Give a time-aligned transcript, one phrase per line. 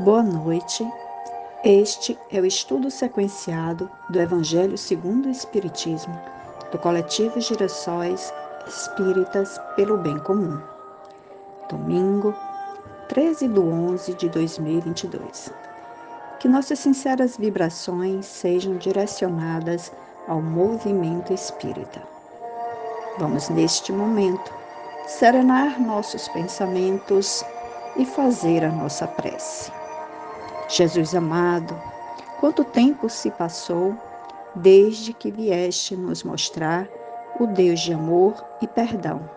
[0.00, 0.90] Boa noite.
[1.62, 6.18] Este é o estudo sequenciado do Evangelho segundo o Espiritismo,
[6.72, 8.32] do coletivo Girassóis
[8.66, 10.58] Espíritas pelo Bem Comum.
[11.68, 12.34] Domingo,
[13.10, 15.52] 13 de 11 de 2022.
[16.38, 19.92] Que nossas sinceras vibrações sejam direcionadas
[20.26, 22.02] ao movimento espírita.
[23.18, 24.50] Vamos, neste momento,
[25.06, 27.44] serenar nossos pensamentos
[27.98, 29.78] e fazer a nossa prece.
[30.72, 31.76] Jesus amado,
[32.38, 33.92] quanto tempo se passou
[34.54, 36.88] desde que vieste nos mostrar
[37.40, 39.28] o Deus de amor e perdão.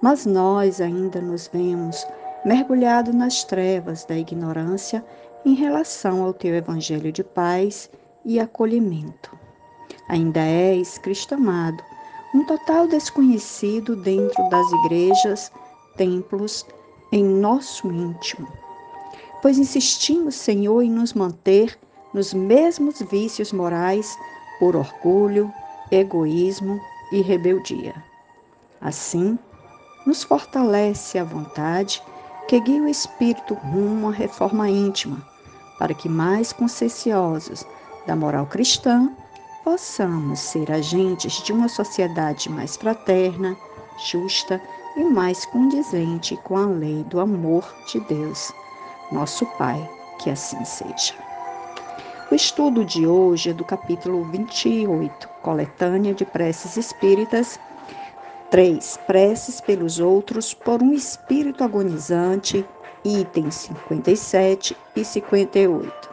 [0.00, 2.06] Mas nós ainda nos vemos
[2.46, 5.04] mergulhados nas trevas da ignorância
[5.44, 7.90] em relação ao teu evangelho de paz
[8.24, 9.38] e acolhimento.
[10.08, 11.84] Ainda és, Cristo amado,
[12.34, 15.52] um total desconhecido dentro das igrejas,
[15.98, 16.64] templos,
[17.12, 18.48] em nosso íntimo
[19.40, 21.78] pois insistimos, Senhor, em nos manter
[22.12, 24.18] nos mesmos vícios morais
[24.58, 25.52] por orgulho,
[25.90, 26.80] egoísmo
[27.12, 27.94] e rebeldia.
[28.80, 29.38] Assim,
[30.06, 32.02] nos fortalece a vontade
[32.48, 35.22] que guia o espírito rumo à reforma íntima,
[35.78, 37.64] para que mais conscienciosos
[38.06, 39.12] da moral cristã
[39.62, 43.56] possamos ser agentes de uma sociedade mais fraterna,
[44.10, 44.60] justa
[44.96, 48.52] e mais condizente com a lei do amor de Deus
[49.10, 51.14] nosso Pai, que assim seja.
[52.30, 57.58] O estudo de hoje é do capítulo 28, Coletânea de Preces Espíritas
[58.50, 58.98] 3.
[59.06, 62.66] Preces pelos outros por um espírito agonizante,
[63.04, 66.10] itens 57 e 58.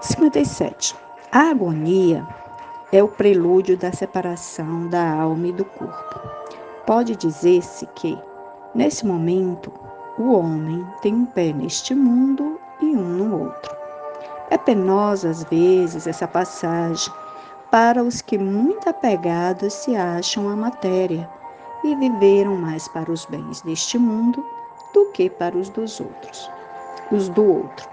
[0.00, 0.96] 57.
[1.30, 2.26] A agonia
[2.92, 6.20] é o prelúdio da separação da alma e do corpo.
[6.86, 8.16] Pode dizer-se que,
[8.74, 9.72] nesse momento,
[10.18, 13.76] o homem tem um pé neste mundo e um no outro.
[14.48, 17.12] É penosa às vezes essa passagem
[17.70, 21.28] para os que muito apegados se acham à matéria
[21.84, 24.44] e viveram mais para os bens deste mundo
[24.94, 26.50] do que para os dos outros,
[27.12, 27.88] os do outro,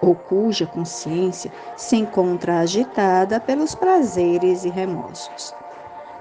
[0.00, 5.54] ou cuja consciência se encontra agitada pelos prazeres e remorsos.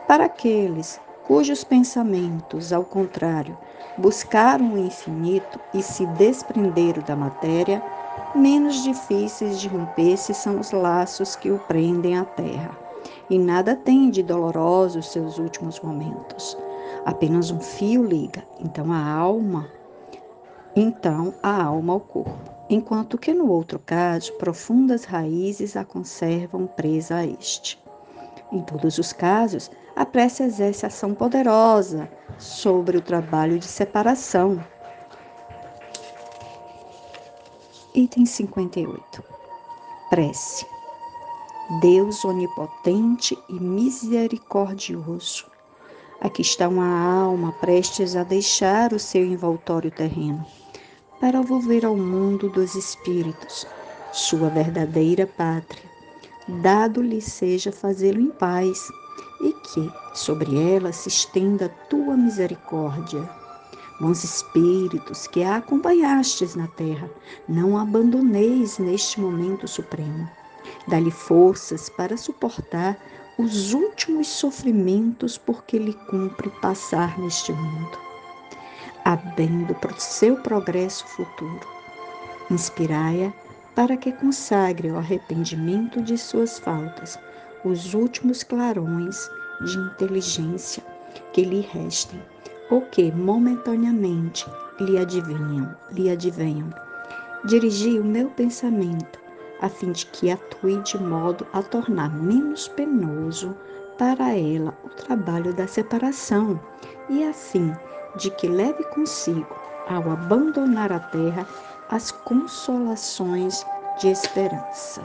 [0.08, 3.58] Para aqueles cujos pensamentos, ao contrário,
[3.98, 7.84] buscaram o infinito e se desprenderam da matéria,
[8.34, 12.78] menos difíceis de romper-se são os laços que o prendem à terra.
[13.30, 16.58] E nada tem de doloroso os seus últimos momentos.
[17.06, 19.70] Apenas um fio liga, então a alma,
[20.76, 22.60] então a alma ao corpo.
[22.70, 27.82] Enquanto que no outro caso, profundas raízes a conservam presa a este.
[28.52, 34.64] Em todos os casos, a prece exerce ação poderosa sobre o trabalho de separação.
[37.94, 39.24] Item 58.
[40.10, 40.66] Prece.
[41.82, 45.46] Deus onipotente e misericordioso.
[46.22, 50.46] Aqui está uma alma prestes a deixar o seu envoltório terreno
[51.20, 53.68] para volver ao mundo dos espíritos,
[54.12, 55.84] sua verdadeira pátria.
[56.62, 58.88] Dado-lhe seja fazê-lo em paz
[59.42, 63.30] e que sobre ela se estenda a tua misericórdia.
[64.00, 67.10] Bons espíritos que a acompanhastes na terra,
[67.48, 70.30] não abandoneis neste momento supremo.
[70.88, 72.98] Dá-lhe forças para suportar
[73.38, 77.98] os últimos sofrimentos por que lhe cumpre passar neste mundo,
[79.04, 81.68] abendo para o seu progresso futuro.
[82.52, 83.32] Inspirai-a
[83.76, 87.18] para que consagre o arrependimento de suas faltas
[87.64, 89.30] os últimos clarões
[89.62, 90.84] de inteligência
[91.34, 92.22] que lhe restem
[92.70, 94.46] ou que momentaneamente
[94.80, 96.70] lhe adivinham, lhe advenham.
[97.46, 99.20] Dirigi o meu pensamento
[99.62, 103.56] a fim de que atue de modo a tornar menos penoso
[103.98, 106.60] para ela o trabalho da separação
[107.10, 107.74] e a fim
[108.16, 109.56] de que leve consigo,
[109.88, 111.46] ao abandonar a terra,
[111.90, 113.66] as consolações
[114.00, 115.02] de esperança.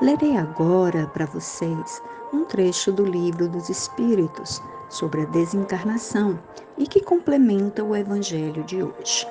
[0.00, 2.02] Lerei agora para vocês
[2.32, 6.38] um trecho do Livro dos Espíritos sobre a desencarnação
[6.78, 9.28] e que complementa o Evangelho de hoje.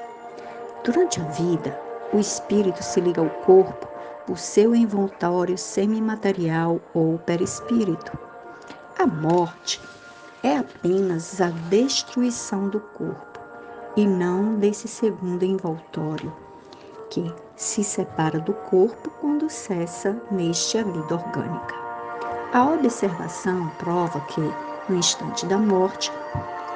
[0.83, 1.75] Durante a vida,
[2.13, 3.88] o espírito se liga ao corpo
[4.27, 8.16] por seu envoltório semimaterial ou perispírito.
[9.00, 9.81] A morte
[10.44, 13.39] é apenas a destruição do corpo
[13.98, 16.31] e não desse segundo envoltório
[17.10, 21.76] que se separa do corpo quando cessa neste a vida orgânica.
[22.54, 24.40] A observação prova que,
[24.88, 26.10] no instante da morte,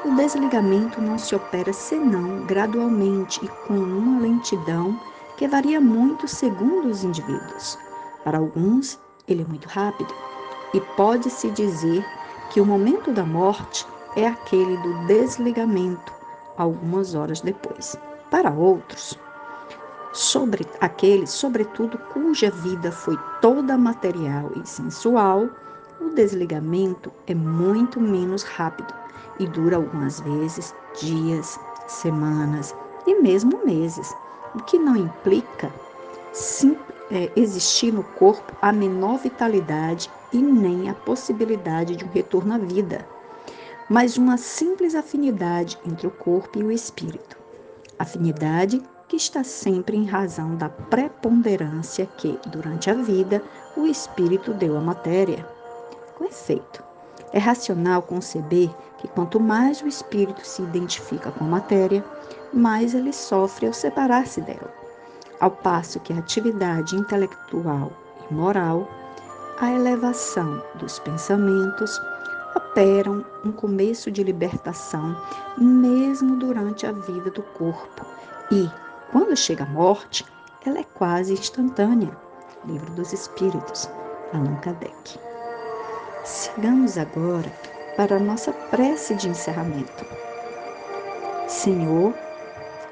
[0.04, 5.00] o desligamento não se opera senão gradualmente e com uma lentidão
[5.38, 7.80] que varia muito segundo os indivíduos.
[8.26, 10.14] Para alguns, ele é muito rápido
[10.74, 12.06] e pode-se dizer
[12.50, 13.88] que o momento da morte
[14.18, 16.12] é aquele do desligamento,
[16.58, 17.96] algumas horas depois.
[18.30, 19.18] Para outros,
[20.14, 25.50] sobre aqueles, sobretudo, cuja vida foi toda material e sensual,
[26.00, 28.94] o desligamento é muito menos rápido
[29.40, 32.76] e dura algumas vezes dias, semanas
[33.08, 34.14] e mesmo meses,
[34.54, 35.74] o que não implica
[36.32, 36.78] sim,
[37.12, 42.58] é, existir no corpo a menor vitalidade e nem a possibilidade de um retorno à
[42.58, 43.08] vida,
[43.90, 47.38] mas uma simples afinidade entre o corpo e o espírito.
[48.00, 48.82] Afinidade
[49.14, 53.44] que está sempre em razão da preponderância que, durante a vida,
[53.78, 55.48] o espírito deu à matéria.
[56.18, 56.84] Com efeito,
[57.32, 62.04] é racional conceber que quanto mais o espírito se identifica com a matéria,
[62.52, 64.74] mais ele sofre ao separar-se dela.
[65.40, 67.92] Ao passo que a atividade intelectual
[68.28, 68.90] e moral,
[69.60, 72.02] a elevação dos pensamentos,
[72.56, 75.16] operam um começo de libertação
[75.56, 78.04] mesmo durante a vida do corpo
[78.52, 78.68] e,
[79.14, 80.26] quando chega a morte,
[80.66, 82.18] ela é quase instantânea.
[82.66, 83.88] Livro dos Espíritos,
[84.34, 85.20] Allan Kardec.
[86.24, 87.54] Sigamos agora
[87.96, 90.04] para a nossa prece de encerramento.
[91.48, 92.12] Senhor,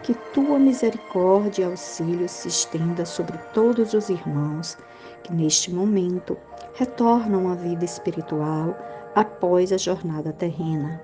[0.04, 4.78] que tua misericórdia e auxílio se estenda sobre todos os irmãos
[5.24, 6.38] que neste momento
[6.76, 8.78] retornam à vida espiritual
[9.16, 11.02] após a jornada terrena.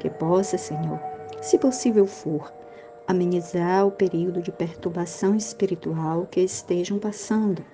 [0.00, 0.98] Que possa, Senhor,
[1.40, 2.52] se possível for,
[3.08, 7.64] amenizar o período de perturbação espiritual que estejam passando.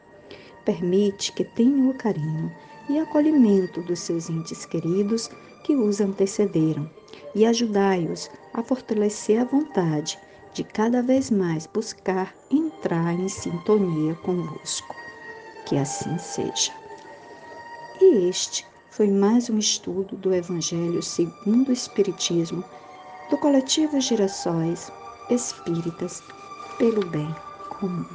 [0.64, 2.54] Permite que tenham o carinho
[2.88, 5.28] e acolhimento dos seus entes queridos
[5.64, 6.88] que os antecederam
[7.34, 10.16] e ajudai-os a fortalecer a vontade
[10.52, 14.94] de cada vez mais buscar entrar em sintonia convosco.
[15.66, 16.72] Que assim seja.
[18.00, 22.62] E este foi mais um estudo do Evangelho segundo o Espiritismo
[23.30, 24.92] do coletivo Girassóis
[25.28, 26.22] Espíritas
[26.78, 27.34] pelo Bem
[27.70, 28.06] Comum.